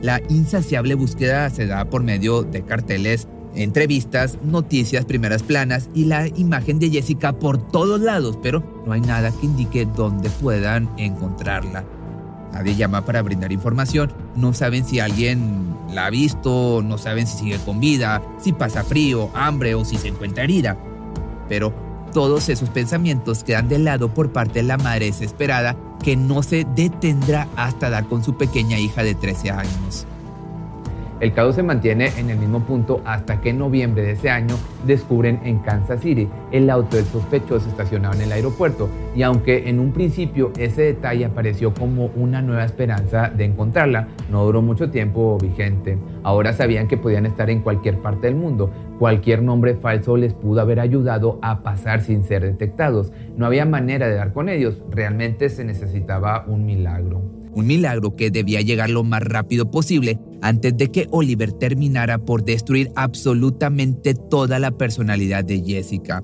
La 0.00 0.22
insaciable 0.28 0.94
búsqueda 0.94 1.50
se 1.50 1.66
da 1.66 1.86
por 1.86 2.02
medio 2.02 2.42
de 2.42 2.62
carteles, 2.62 3.26
entrevistas, 3.54 4.38
noticias, 4.44 5.04
primeras 5.06 5.42
planas 5.42 5.88
y 5.94 6.04
la 6.04 6.28
imagen 6.28 6.78
de 6.78 6.90
Jessica 6.90 7.32
por 7.32 7.68
todos 7.68 8.00
lados, 8.00 8.38
pero 8.42 8.62
no 8.86 8.92
hay 8.92 9.00
nada 9.00 9.32
que 9.32 9.46
indique 9.46 9.86
dónde 9.96 10.28
puedan 10.28 10.90
encontrarla. 10.98 11.84
Nadie 12.54 12.76
llama 12.76 13.04
para 13.04 13.20
brindar 13.20 13.50
información, 13.50 14.12
no 14.36 14.52
saben 14.52 14.84
si 14.84 15.00
alguien 15.00 15.76
la 15.92 16.06
ha 16.06 16.10
visto, 16.10 16.82
no 16.84 16.98
saben 16.98 17.26
si 17.26 17.38
sigue 17.38 17.58
con 17.58 17.80
vida, 17.80 18.22
si 18.38 18.52
pasa 18.52 18.84
frío, 18.84 19.28
hambre 19.34 19.74
o 19.74 19.84
si 19.84 19.96
se 19.96 20.08
encuentra 20.08 20.44
herida. 20.44 20.76
Pero 21.48 21.74
todos 22.12 22.48
esos 22.48 22.70
pensamientos 22.70 23.42
quedan 23.42 23.68
de 23.68 23.80
lado 23.80 24.14
por 24.14 24.30
parte 24.30 24.60
de 24.60 24.68
la 24.68 24.76
madre 24.76 25.06
desesperada 25.06 25.76
que 26.02 26.16
no 26.16 26.44
se 26.44 26.64
detendrá 26.76 27.48
hasta 27.56 27.90
dar 27.90 28.06
con 28.06 28.22
su 28.22 28.36
pequeña 28.36 28.78
hija 28.78 29.02
de 29.02 29.16
13 29.16 29.50
años. 29.50 30.06
El 31.24 31.32
caso 31.32 31.54
se 31.54 31.62
mantiene 31.62 32.10
en 32.18 32.28
el 32.28 32.36
mismo 32.36 32.66
punto 32.66 33.00
hasta 33.06 33.40
que 33.40 33.48
en 33.48 33.58
noviembre 33.58 34.02
de 34.02 34.10
ese 34.10 34.28
año 34.28 34.56
descubren 34.86 35.40
en 35.42 35.60
Kansas 35.60 36.02
City 36.02 36.28
el 36.52 36.68
auto 36.68 36.96
del 36.96 37.06
sospechoso 37.06 37.66
estacionado 37.70 38.16
en 38.16 38.20
el 38.20 38.32
aeropuerto 38.32 38.90
y 39.16 39.22
aunque 39.22 39.70
en 39.70 39.80
un 39.80 39.92
principio 39.92 40.52
ese 40.58 40.82
detalle 40.82 41.24
apareció 41.24 41.72
como 41.72 42.10
una 42.14 42.42
nueva 42.42 42.66
esperanza 42.66 43.30
de 43.30 43.46
encontrarla, 43.46 44.08
no 44.30 44.44
duró 44.44 44.60
mucho 44.60 44.90
tiempo 44.90 45.38
vigente. 45.40 45.96
Ahora 46.24 46.52
sabían 46.52 46.88
que 46.88 46.98
podían 46.98 47.24
estar 47.24 47.48
en 47.48 47.62
cualquier 47.62 48.00
parte 48.00 48.26
del 48.26 48.36
mundo, 48.36 48.70
cualquier 48.98 49.40
nombre 49.40 49.76
falso 49.76 50.18
les 50.18 50.34
pudo 50.34 50.60
haber 50.60 50.78
ayudado 50.78 51.38
a 51.40 51.62
pasar 51.62 52.02
sin 52.02 52.22
ser 52.24 52.42
detectados. 52.42 53.12
No 53.34 53.46
había 53.46 53.64
manera 53.64 54.08
de 54.08 54.16
dar 54.16 54.34
con 54.34 54.50
ellos, 54.50 54.82
realmente 54.90 55.48
se 55.48 55.64
necesitaba 55.64 56.44
un 56.46 56.66
milagro 56.66 57.43
un 57.54 57.66
milagro 57.66 58.16
que 58.16 58.30
debía 58.30 58.60
llegar 58.60 58.90
lo 58.90 59.04
más 59.04 59.22
rápido 59.22 59.70
posible 59.70 60.18
antes 60.42 60.76
de 60.76 60.90
que 60.90 61.06
Oliver 61.10 61.52
terminara 61.52 62.18
por 62.18 62.44
destruir 62.44 62.90
absolutamente 62.96 64.14
toda 64.14 64.58
la 64.58 64.76
personalidad 64.76 65.44
de 65.44 65.62
Jessica. 65.62 66.22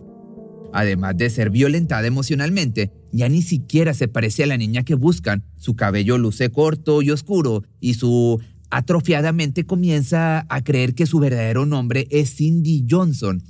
Además 0.73 1.17
de 1.17 1.31
ser 1.31 1.51
violentada 1.51 2.07
emocionalmente, 2.07 2.93
ya 3.13 3.29
ni 3.29 3.43
siquiera 3.43 3.95
se 3.95 4.09
parecía 4.09 4.45
a 4.45 4.49
la 4.49 4.57
niña 4.57 4.85
que 4.85 4.95
buscan. 4.95 5.45
Su 5.57 5.75
cabello 5.75 6.17
luce 6.17 6.51
corto 6.51 7.03
y 7.03 7.11
oscuro 7.11 7.65
y 7.81 7.95
su 7.95 8.41
atrofiadamente 8.71 9.65
comienza 9.67 10.47
a 10.49 10.63
creer 10.63 10.95
que 10.95 11.07
su 11.07 11.19
verdadero 11.19 11.67
nombre 11.67 12.07
es 12.11 12.37
Cindy 12.37 12.87
Johnson 12.89 13.43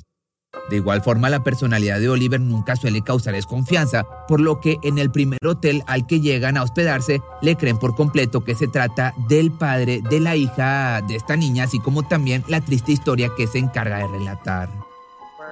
de 0.71 0.77
igual 0.77 1.03
forma, 1.03 1.29
la 1.29 1.43
personalidad 1.43 2.01
de 2.01 2.09
Oliver 2.09 2.41
nunca 2.41 2.77
suele 2.77 3.03
causar 3.03 3.35
desconfianza, 3.35 4.07
por 4.29 4.41
lo 4.41 4.61
que 4.61 4.79
en 4.83 4.99
el 4.99 5.11
primer 5.11 5.39
hotel 5.45 5.83
al 5.87 6.07
que 6.07 6.21
llegan 6.21 6.57
a 6.57 6.63
hospedarse 6.63 7.21
le 7.43 7.57
creen 7.57 7.79
por 7.79 7.95
completo 7.95 8.45
que 8.45 8.55
se 8.55 8.69
trata 8.69 9.13
del 9.29 9.51
padre 9.51 10.01
de 10.09 10.21
la 10.21 10.37
hija 10.37 11.03
de 11.03 11.17
esta 11.17 11.37
niña, 11.37 11.65
así 11.65 11.81
como 11.81 12.05
también 12.05 12.45
la 12.49 12.61
triste 12.61 12.93
historia 12.93 13.31
que 13.37 13.47
se 13.47 13.59
encarga 13.59 13.99
de 13.99 14.07
relatar. 14.07 14.80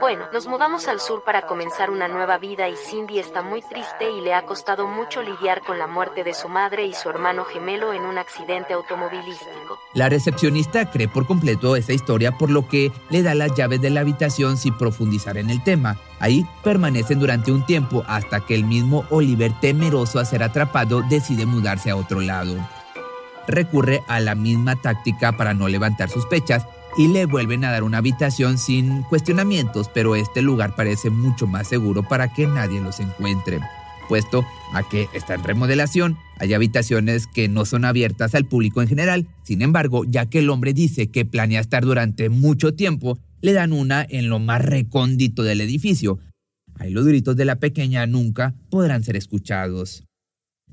Bueno, 0.01 0.27
nos 0.33 0.47
mudamos 0.47 0.87
al 0.87 1.01
sur 1.01 1.25
para 1.25 1.43
comenzar 1.43 1.91
una 1.91 2.07
nueva 2.07 2.39
vida 2.39 2.69
y 2.69 2.77
Cindy 2.77 3.19
está 3.19 3.43
muy 3.43 3.63
triste 3.63 4.09
y 4.09 4.21
le 4.21 4.33
ha 4.33 4.47
costado 4.47 4.87
mucho 4.87 5.23
lidiar 5.23 5.63
con 5.63 5.77
la 5.77 5.89
muerte 5.89 6.23
de 6.23 6.35
su 6.35 6.49
madre 6.49 6.87
y 6.87 6.95
su 6.95 7.11
hermano 7.11 7.45
gemelo 7.45 7.93
en 7.93 8.03
un 8.03 8.17
accidente 8.17 8.75
automovilístico. 8.75 9.81
La 9.95 10.09
recepcionista 10.09 10.89
cree 10.91 11.09
por 11.09 11.27
completo 11.27 11.75
esa 11.75 11.93
historia 11.93 12.39
por 12.39 12.49
lo 12.49 12.69
que 12.69 12.93
le 13.11 13.25
da 13.25 13.35
las 13.35 13.55
llaves 13.55 13.81
de 13.81 13.91
la 13.91 14.01
habitación 14.01 14.57
sin 14.57 14.77
profundizar 14.79 15.37
en 15.37 15.51
el 15.51 15.65
tema. 15.65 15.97
Ahí 16.21 16.47
permanecen 16.63 17.19
durante 17.19 17.51
un 17.51 17.67
tiempo 17.67 18.05
hasta 18.07 18.41
que 18.41 18.55
el 18.55 18.65
mismo 18.65 19.05
Oliver, 19.11 19.53
temeroso 19.61 20.21
a 20.21 20.25
ser 20.25 20.45
atrapado, 20.45 21.03
decide 21.09 21.45
mudarse 21.45 21.91
a 21.91 21.97
otro 21.97 22.21
lado. 22.21 22.55
Recurre 23.49 24.05
a 24.07 24.21
la 24.21 24.37
misma 24.37 24.77
táctica 24.77 25.33
para 25.33 25.55
no 25.55 25.67
levantar 25.67 26.09
sospechas 26.09 26.67
y 26.99 27.07
le 27.07 27.27
vuelven 27.27 27.65
a 27.65 27.71
dar 27.71 27.85
una 27.85 27.99
habitación 27.99 28.59
sin 28.59 29.03
cuestionamientos, 29.05 29.89
pero 29.95 30.17
este 30.17 30.43
lugar 30.43 30.75
parece 30.75 31.11
mucho 31.11 31.47
más 31.47 31.69
seguro 31.69 32.03
para 32.03 32.35
que 32.35 32.49
nadie 32.49 32.81
los 32.81 32.99
encuentre, 32.99 33.61
puesto 34.09 34.45
a 34.75 34.83
que 34.83 35.07
está 35.15 35.35
en 35.35 35.45
remodelación, 35.45 36.19
hay 36.41 36.55
habitaciones 36.55 37.29
que 37.29 37.49
no 37.49 37.65
son 37.67 37.85
abiertas 37.85 38.35
al 38.35 38.47
público 38.47 38.83
en 38.83 38.89
general, 38.89 39.29
sin 39.45 39.63
embargo, 39.63 40.05
ya 40.07 40.27
que 40.27 40.41
el 40.41 40.51
hombre 40.51 40.75
dice 40.75 41.07
que 41.07 41.25
planea 41.25 41.61
estar 41.61 41.85
durante 41.85 42.31
mucho 42.31 42.75
tiempo, 42.75 43.17
le 43.43 43.53
dan 43.53 43.73
una 43.73 44.05
en 44.09 44.29
lo 44.29 44.41
más 44.41 44.65
recóndito 44.65 45.45
del 45.45 45.61
edificio. 45.61 46.19
Ahí 46.75 46.91
los 46.91 47.07
gritos 47.07 47.37
de 47.37 47.45
la 47.45 47.61
pequeña 47.61 48.07
nunca 48.07 48.55
podrán 48.71 49.05
ser 49.05 49.15
escuchados. 49.15 50.03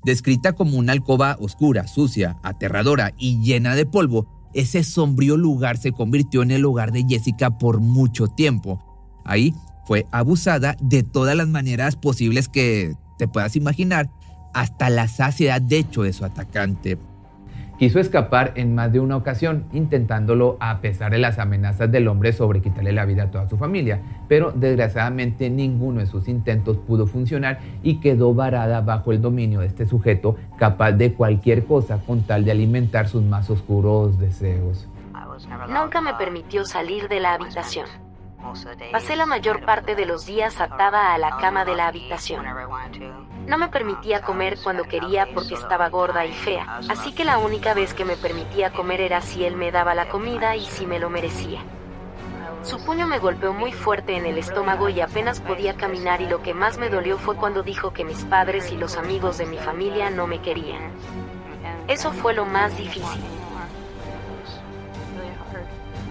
Descrita 0.04 0.54
como 0.54 0.78
una 0.78 0.92
alcoba 0.92 1.38
oscura, 1.40 1.88
sucia, 1.88 2.38
aterradora 2.44 3.14
y 3.20 3.42
llena 3.44 3.76
de 3.76 3.86
polvo, 3.86 4.35
ese 4.56 4.84
sombrío 4.84 5.38
lugar 5.38 5.78
se 5.78 5.92
convirtió 5.92 6.42
en 6.42 6.52
el 6.52 6.66
hogar 6.66 6.92
de 6.92 7.06
Jessica 7.08 7.58
por 7.58 7.82
mucho 7.82 8.28
tiempo. 8.28 8.80
Ahí 9.26 9.54
fue 9.86 10.08
abusada 10.12 10.78
de 10.82 11.04
todas 11.04 11.36
las 11.36 11.48
maneras 11.48 11.96
posibles 11.98 12.48
que 12.48 12.96
te 13.18 13.28
puedas 13.28 13.56
imaginar, 13.56 14.10
hasta 14.54 14.90
la 14.90 15.08
saciedad 15.08 15.62
de 15.62 15.80
hecho 15.80 16.04
de 16.04 16.14
su 16.14 16.26
atacante. 16.26 16.98
Quiso 17.78 18.00
escapar 18.00 18.54
en 18.56 18.74
más 18.74 18.94
de 18.94 19.02
una 19.02 19.18
ocasión, 19.18 19.66
intentándolo 19.74 20.56
a 20.62 20.80
pesar 20.80 21.12
de 21.12 21.18
las 21.18 21.40
amenazas 21.40 21.92
del 21.92 22.08
hombre 22.08 22.32
sobre 22.32 22.62
quitarle 22.62 22.94
la 22.94 23.04
vida 23.04 23.24
a 23.24 23.32
toda 23.32 23.50
su 23.50 23.58
familia, 23.58 24.00
pero 24.30 24.54
desgraciadamente 24.54 25.50
ninguno 25.50 26.00
de 26.00 26.06
sus 26.06 26.30
intentos 26.30 26.78
pudo 26.78 27.06
funcionar 27.06 27.60
y 27.84 28.00
quedó 28.00 28.34
varada 28.34 28.80
bajo 28.80 29.12
el 29.12 29.22
dominio 29.22 29.60
de 29.60 29.68
este 29.68 29.86
sujeto 29.86 30.38
capaz 30.58 30.94
de 30.94 31.14
cualquier 31.14 31.66
cosa 31.66 32.00
con 32.06 32.22
tal 32.24 32.46
de 32.46 32.52
alimentar 32.52 33.10
sus 33.10 33.24
más 33.24 33.50
oscuros 33.50 34.18
deseos. 34.20 34.88
Nunca 35.68 36.00
me 36.00 36.14
permitió 36.14 36.64
salir 36.64 37.10
de 37.10 37.20
la 37.20 37.34
habitación. 37.34 38.05
Pasé 38.92 39.16
la 39.16 39.26
mayor 39.26 39.66
parte 39.66 39.96
de 39.96 40.06
los 40.06 40.26
días 40.26 40.60
atada 40.60 41.14
a 41.14 41.18
la 41.18 41.38
cama 41.38 41.66
de 41.66 41.76
la 41.76 41.88
habitación. 41.88 42.46
No 43.48 43.58
me 43.58 43.68
permitía 43.68 44.22
comer 44.22 44.58
cuando 44.64 44.86
quería 44.86 45.28
porque 45.34 45.54
estaba 45.54 45.90
gorda 45.90 46.26
y 46.26 46.34
fea, 46.34 46.80
así 46.90 47.14
que 47.14 47.26
la 47.26 47.38
única 47.38 47.74
vez 47.74 47.94
que 47.94 48.06
me 48.06 48.18
permitía 48.18 48.72
comer 48.72 49.02
era 49.02 49.22
si 49.22 49.46
él 49.46 49.56
me 49.56 49.72
daba 49.72 49.94
la 49.94 50.10
comida 50.10 50.56
y 50.56 50.66
si 50.66 50.86
me 50.86 51.00
lo 51.00 51.10
merecía. 51.10 51.62
Su 52.64 52.84
puño 52.84 53.06
me 53.06 53.20
golpeó 53.20 53.54
muy 53.54 53.72
fuerte 53.72 54.18
en 54.18 54.26
el 54.26 54.40
estómago 54.40 54.90
y 54.90 55.00
apenas 55.00 55.40
podía 55.40 55.76
caminar 55.76 56.22
y 56.22 56.28
lo 56.28 56.42
que 56.42 56.56
más 56.56 56.80
me 56.80 56.90
dolió 56.90 57.20
fue 57.20 57.36
cuando 57.36 57.62
dijo 57.62 57.94
que 57.94 58.04
mis 58.04 58.26
padres 58.26 58.72
y 58.72 58.78
los 58.78 58.98
amigos 58.98 59.38
de 59.38 59.46
mi 59.46 59.58
familia 59.58 60.10
no 60.10 60.26
me 60.26 60.42
querían. 60.42 60.92
Eso 61.88 62.12
fue 62.12 62.34
lo 62.34 62.46
más 62.46 62.76
difícil. 62.76 63.22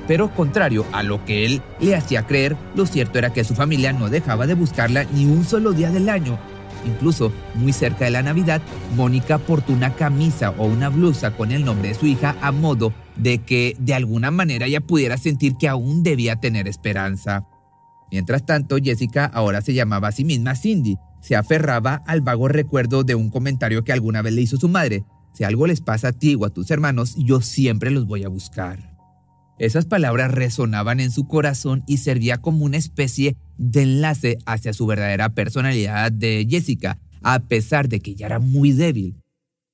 Pero 0.07 0.35
contrario 0.35 0.85
a 0.93 1.03
lo 1.03 1.25
que 1.25 1.47
él 1.47 1.63
le 1.81 1.97
hacía 1.97 2.27
creer, 2.27 2.57
lo 2.75 2.87
cierto 2.87 3.19
era 3.19 3.33
que 3.33 3.45
su 3.45 3.55
familia 3.55 3.93
no 3.93 4.11
dejaba 4.11 4.47
de 4.47 4.55
buscarla 4.55 5.05
ni 5.05 5.25
un 5.25 5.45
solo 5.45 5.73
día 5.73 5.91
del 5.91 6.09
año. 6.09 6.39
Incluso, 6.87 7.33
muy 7.55 7.73
cerca 7.73 8.05
de 8.05 8.11
la 8.11 8.23
Navidad, 8.23 8.61
Mónica 8.95 9.39
portó 9.39 9.73
una 9.73 9.95
camisa 9.95 10.51
o 10.59 10.67
una 10.67 10.91
blusa 10.91 11.31
con 11.31 11.51
el 11.51 11.65
nombre 11.65 11.89
de 11.89 11.95
su 11.95 12.07
hija 12.07 12.37
a 12.43 12.53
modo 12.53 12.93
de 13.17 13.39
que 13.39 13.77
de 13.79 13.95
alguna 13.95 14.31
manera 14.31 14.67
ella 14.67 14.81
pudiera 14.81 15.17
sentir 15.17 15.57
que 15.57 15.69
aún 15.69 16.03
debía 16.03 16.37
tener 16.37 16.69
esperanza. 16.69 17.47
Mientras 18.11 18.45
tanto, 18.45 18.77
Jessica 18.77 19.25
ahora 19.25 19.63
se 19.63 19.75
llamaba 19.75 20.09
a 20.09 20.13
sí 20.13 20.25
misma 20.25 20.55
Cindy. 20.55 20.97
Se 21.21 21.37
aferraba 21.37 22.03
al 22.07 22.21
vago 22.21 22.49
recuerdo 22.49 23.03
de 23.03 23.15
un 23.15 23.31
comentario 23.31 23.83
que 23.83 23.93
alguna 23.93 24.21
vez 24.21 24.35
le 24.35 24.43
hizo 24.43 24.59
su 24.59 24.69
madre. 24.69 25.05
Si 25.33 25.43
algo 25.43 25.67
les 25.67 25.81
pasa 25.81 26.09
a 26.09 26.13
ti 26.13 26.37
o 26.39 26.45
a 26.45 26.51
tus 26.51 26.71
hermanos, 26.71 27.17
yo 27.17 27.41
siempre 27.41 27.91
los 27.91 28.07
voy 28.07 28.25
a 28.25 28.29
buscar. 28.29 28.94
Esas 29.59 29.87
palabras 29.87 30.33
resonaban 30.33 30.99
en 30.99 31.13
su 31.13 31.29
corazón 31.29 31.85
y 31.87 31.99
servía 31.99 32.39
como 32.39 32.65
una 32.65 32.77
especie 32.77 33.37
de 33.57 33.83
enlace 33.83 34.39
hacia 34.47 34.73
su 34.73 34.87
verdadera 34.87 35.29
personalidad 35.29 36.11
de 36.11 36.47
Jessica, 36.49 36.99
a 37.23 37.39
pesar 37.47 37.89
de 37.89 38.01
que 38.01 38.13
ella 38.13 38.27
era 38.27 38.39
muy 38.41 38.73
débil. 38.73 39.17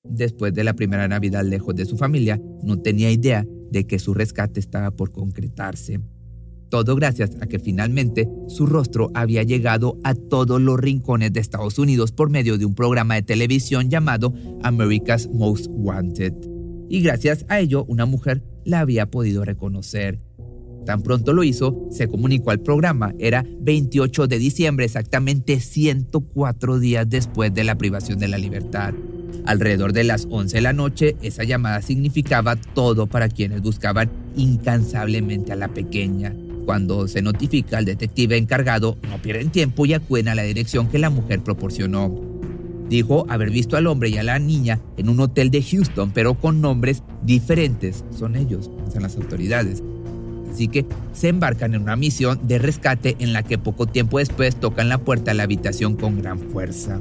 Después 0.05 0.53
de 0.53 0.65
la 0.65 0.75
primera 0.75 1.09
Navidad 1.09 1.45
lejos 1.45 1.75
de 1.75 1.87
su 1.87 1.97
familia, 1.97 2.41
no 2.63 2.81
tenía 2.81 3.11
idea 3.11 3.47
de 3.71 3.87
que 3.87 3.99
su 3.99 4.13
rescate 4.13 4.61
estaba 4.61 4.91
por 4.91 5.13
concretarse. 5.13 6.01
Todo 6.69 6.95
gracias 6.95 7.31
a 7.41 7.47
que 7.47 7.59
finalmente 7.59 8.29
su 8.49 8.67
rostro 8.67 9.11
había 9.15 9.43
llegado 9.43 9.99
a 10.05 10.15
todos 10.15 10.61
los 10.61 10.79
rincones 10.79 11.33
de 11.33 11.41
Estados 11.41 11.79
Unidos 11.79 12.13
por 12.13 12.31
medio 12.31 12.59
de 12.59 12.65
un 12.65 12.75
programa 12.75 13.15
de 13.15 13.23
televisión 13.23 13.91
llamado 13.91 14.33
America's 14.63 15.29
Most 15.33 15.67
Wanted. 15.71 16.35
Y 16.89 17.01
gracias 17.01 17.45
a 17.49 17.61
ello 17.61 17.85
una 17.87 18.07
mujer 18.07 18.43
la 18.65 18.81
había 18.81 19.07
podido 19.07 19.45
reconocer. 19.45 20.21
Tan 20.87 21.03
pronto 21.03 21.33
lo 21.33 21.45
hizo, 21.45 21.87
se 21.91 22.09
comunicó 22.09 22.51
al 22.51 22.61
programa. 22.61 23.15
Era 23.19 23.45
28 23.61 24.27
de 24.27 24.39
diciembre, 24.39 24.87
exactamente 24.87 25.61
104 25.61 26.79
días 26.79 27.09
después 27.09 27.53
de 27.53 27.65
la 27.65 27.77
privación 27.77 28.19
de 28.19 28.29
la 28.29 28.39
libertad. 28.39 28.95
Alrededor 29.47 29.93
de 29.93 30.05
las 30.05 30.27
11 30.31 30.57
de 30.57 30.61
la 30.63 30.73
noche, 30.73 31.17
esa 31.23 31.45
llamada 31.45 31.83
significaba 31.83 32.57
todo 32.57 33.07
para 33.07 33.29
quienes 33.29 33.63
buscaban 33.63 34.11
incansablemente 34.37 35.53
a 35.53 35.57
la 35.57 35.69
pequeña. 35.69 36.35
Cuando 36.65 37.09
se 37.09 37.23
notifica 37.23 37.79
al 37.79 37.85
detective 37.85 38.37
encargado, 38.37 38.97
no 39.09 39.21
pierden 39.21 39.51
tiempo 39.51 39.87
y 39.87 39.95
acuden 39.95 40.29
a 40.29 40.35
la 40.35 40.43
dirección 40.43 40.89
que 40.89 40.99
la 40.99 41.11
mujer 41.11 41.43
proporcionó. 41.43 42.30
Dijo 42.91 43.25
haber 43.29 43.51
visto 43.51 43.77
al 43.77 43.87
hombre 43.87 44.09
y 44.09 44.19
a 44.19 44.25
la 44.25 44.41
niña 44.41 44.81
en 44.97 45.09
un 45.09 45.21
hotel 45.21 45.53
de 45.53 45.63
Houston, 45.63 46.11
pero 46.11 46.35
con 46.35 46.61
nombres 46.61 47.05
diferentes. 47.23 48.05
Son 48.11 48.35
ellos, 48.35 48.69
son 48.93 49.03
las 49.03 49.17
autoridades. 49.17 49.83
Así 50.53 50.67
que 50.67 50.85
se 51.13 51.29
embarcan 51.29 51.75
en 51.75 51.83
una 51.83 51.95
misión 51.95 52.41
de 52.49 52.59
rescate 52.59 53.15
en 53.21 53.33
la 53.33 53.45
que 53.45 53.59
poco 53.59 53.87
tiempo 53.87 54.19
después 54.19 54.57
tocan 54.57 54.89
la 54.89 54.99
puerta 54.99 55.31
a 55.31 55.35
la 55.35 55.45
habitación 55.45 55.95
con 55.95 56.21
gran 56.21 56.41
fuerza. 56.41 56.99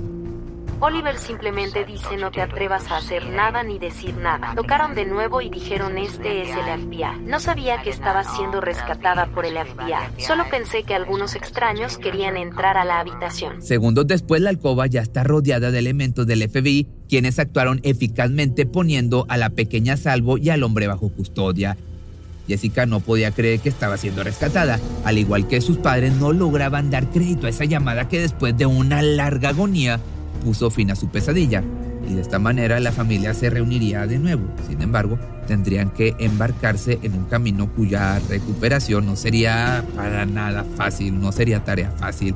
Oliver 0.81 1.17
simplemente 1.17 1.83
dice 1.83 2.15
no 2.15 2.31
te 2.31 2.41
atrevas 2.41 2.89
a 2.89 2.97
hacer 2.97 3.29
nada 3.29 3.63
ni 3.63 3.79
decir 3.79 4.15
nada. 4.15 4.53
Tocaron 4.55 4.95
de 4.95 5.05
nuevo 5.05 5.41
y 5.41 5.49
dijeron 5.49 5.97
este 5.97 6.43
es 6.43 6.49
el 6.49 6.87
FBI. 6.87 7.25
No 7.25 7.41
sabía 7.41 7.81
que 7.81 7.89
estaba 7.89 8.23
siendo 8.23 8.61
rescatada 8.61 9.25
por 9.27 9.45
el 9.45 9.55
FBI. 9.57 10.23
Solo 10.25 10.45
pensé 10.49 10.83
que 10.83 10.95
algunos 10.95 11.35
extraños 11.35 11.97
querían 11.97 12.37
entrar 12.37 12.77
a 12.77 12.85
la 12.85 13.01
habitación. 13.01 13.61
Segundos 13.61 14.07
después 14.07 14.41
la 14.41 14.51
alcoba 14.51 14.87
ya 14.87 15.01
está 15.01 15.25
rodeada 15.25 15.69
de 15.69 15.79
elementos 15.79 16.25
del 16.25 16.49
FBI 16.49 16.87
quienes 17.09 17.39
actuaron 17.39 17.81
eficazmente 17.83 18.65
poniendo 18.65 19.25
a 19.27 19.35
la 19.35 19.49
pequeña 19.49 19.93
a 19.93 19.97
salvo 19.97 20.37
y 20.37 20.49
al 20.49 20.63
hombre 20.63 20.87
bajo 20.87 21.09
custodia. 21.09 21.75
Jessica 22.47 22.85
no 22.85 23.01
podía 23.01 23.31
creer 23.31 23.59
que 23.59 23.69
estaba 23.69 23.97
siendo 23.97 24.23
rescatada, 24.23 24.79
al 25.03 25.17
igual 25.17 25.47
que 25.47 25.61
sus 25.61 25.77
padres 25.77 26.13
no 26.13 26.31
lograban 26.31 26.89
dar 26.89 27.09
crédito 27.09 27.47
a 27.47 27.49
esa 27.49 27.65
llamada 27.65 28.07
que 28.07 28.21
después 28.21 28.57
de 28.57 28.65
una 28.65 29.01
larga 29.01 29.49
agonía 29.49 29.99
puso 30.43 30.69
fin 30.69 30.91
a 30.91 30.95
su 30.95 31.09
pesadilla 31.09 31.63
y 32.09 32.13
de 32.15 32.21
esta 32.21 32.39
manera 32.39 32.79
la 32.79 32.91
familia 32.91 33.33
se 33.33 33.49
reuniría 33.49 34.07
de 34.07 34.17
nuevo. 34.17 34.43
Sin 34.67 34.81
embargo, 34.81 35.19
tendrían 35.47 35.91
que 35.91 36.15
embarcarse 36.19 36.99
en 37.03 37.13
un 37.13 37.25
camino 37.25 37.71
cuya 37.73 38.19
recuperación 38.29 39.05
no 39.05 39.15
sería 39.15 39.83
para 39.95 40.25
nada 40.25 40.63
fácil, 40.63 41.19
no 41.19 41.31
sería 41.31 41.63
tarea 41.63 41.91
fácil. 41.91 42.35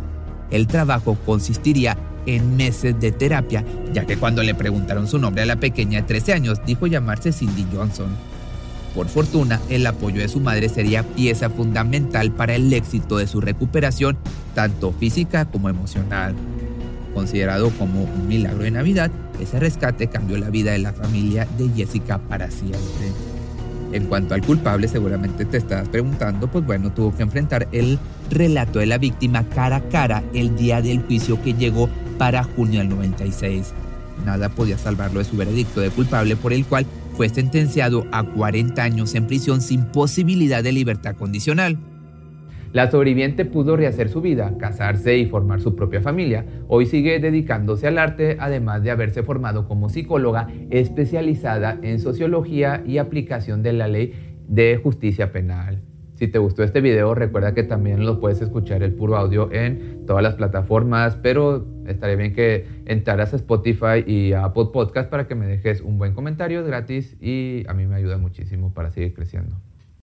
El 0.51 0.67
trabajo 0.67 1.17
consistiría 1.25 1.97
en 2.25 2.55
meses 2.55 2.99
de 2.99 3.11
terapia, 3.11 3.65
ya 3.91 4.05
que 4.05 4.17
cuando 4.17 4.43
le 4.43 4.55
preguntaron 4.55 5.07
su 5.07 5.17
nombre 5.17 5.43
a 5.43 5.45
la 5.45 5.57
pequeña 5.57 6.01
de 6.01 6.07
13 6.07 6.33
años, 6.33 6.61
dijo 6.65 6.87
llamarse 6.87 7.31
Cindy 7.31 7.65
Johnson. 7.73 8.15
Por 8.93 9.07
fortuna, 9.07 9.59
el 9.69 9.87
apoyo 9.87 10.21
de 10.21 10.27
su 10.27 10.39
madre 10.39 10.69
sería 10.69 11.03
pieza 11.03 11.49
fundamental 11.49 12.31
para 12.31 12.53
el 12.53 12.71
éxito 12.71 13.17
de 13.17 13.27
su 13.27 13.41
recuperación, 13.41 14.17
tanto 14.53 14.91
física 14.91 15.45
como 15.45 15.67
emocional. 15.67 16.35
Considerado 17.13 17.69
como 17.71 18.03
un 18.03 18.27
milagro 18.27 18.63
de 18.63 18.71
Navidad, 18.71 19.11
ese 19.39 19.59
rescate 19.59 20.07
cambió 20.07 20.37
la 20.37 20.49
vida 20.49 20.71
de 20.71 20.79
la 20.79 20.93
familia 20.93 21.47
de 21.57 21.69
Jessica 21.69 22.17
para 22.17 22.49
siempre. 22.49 23.11
En 23.91 24.05
cuanto 24.07 24.33
al 24.33 24.41
culpable, 24.41 24.87
seguramente 24.87 25.45
te 25.45 25.57
estabas 25.57 25.87
preguntando, 25.87 26.47
pues 26.47 26.65
bueno, 26.65 26.91
tuvo 26.91 27.15
que 27.15 27.21
enfrentar 27.21 27.67
el 27.71 27.99
relato 28.31 28.79
de 28.79 28.87
la 28.87 28.97
víctima 28.97 29.47
cara 29.49 29.75
a 29.77 29.89
cara 29.89 30.23
el 30.33 30.55
día 30.55 30.81
del 30.81 31.03
juicio 31.03 31.41
que 31.43 31.53
llegó 31.53 31.87
para 32.17 32.43
junio 32.43 32.79
del 32.79 32.89
96. 32.89 33.71
Nada 34.25 34.49
podía 34.49 34.79
salvarlo 34.79 35.19
de 35.19 35.25
su 35.25 35.37
veredicto 35.37 35.81
de 35.81 35.91
culpable 35.91 36.35
por 36.35 36.53
el 36.53 36.65
cual 36.65 36.87
fue 37.15 37.29
sentenciado 37.29 38.05
a 38.11 38.23
40 38.23 38.81
años 38.81 39.13
en 39.13 39.27
prisión 39.27 39.61
sin 39.61 39.85
posibilidad 39.85 40.63
de 40.63 40.71
libertad 40.71 41.15
condicional. 41.15 41.77
La 42.73 42.89
sobreviviente 42.89 43.45
pudo 43.45 43.77
rehacer 43.77 44.09
su 44.09 44.19
vida, 44.19 44.57
casarse 44.57 45.15
y 45.19 45.27
formar 45.27 45.61
su 45.61 45.75
propia 45.75 46.01
familia. 46.01 46.43
Hoy 46.67 46.87
sigue 46.87 47.19
dedicándose 47.19 47.85
al 47.85 47.99
arte, 47.99 48.35
además 48.39 48.81
de 48.81 48.89
haberse 48.89 49.21
formado 49.21 49.67
como 49.67 49.89
psicóloga 49.89 50.47
especializada 50.71 51.77
en 51.83 51.99
sociología 51.99 52.83
y 52.83 52.97
aplicación 52.97 53.61
de 53.61 53.73
la 53.73 53.87
ley 53.87 54.13
de 54.47 54.79
justicia 54.81 55.31
penal. 55.31 55.83
Si 56.15 56.27
te 56.27 56.39
gustó 56.39 56.63
este 56.63 56.81
video, 56.81 57.13
recuerda 57.13 57.53
que 57.53 57.61
también 57.61 58.07
lo 58.07 58.19
puedes 58.19 58.41
escuchar 58.41 58.81
el 58.81 58.93
puro 58.93 59.17
audio 59.17 59.51
en 59.51 60.07
todas 60.07 60.23
las 60.23 60.33
plataformas, 60.33 61.15
pero 61.17 61.67
estaría 61.85 62.15
bien 62.15 62.33
que 62.33 62.65
entraras 62.87 63.33
a 63.33 63.35
Spotify 63.35 64.03
y 64.07 64.33
a 64.33 64.45
Apple 64.45 64.69
Podcast 64.73 65.11
para 65.11 65.27
que 65.27 65.35
me 65.35 65.45
dejes 65.45 65.81
un 65.81 65.99
buen 65.99 66.15
comentario 66.15 66.65
gratis 66.65 67.17
y 67.21 67.65
a 67.67 67.75
mí 67.75 67.85
me 67.85 67.97
ayuda 67.97 68.17
muchísimo 68.17 68.73
para 68.73 68.89
seguir 68.89 69.13
creciendo. 69.13 69.57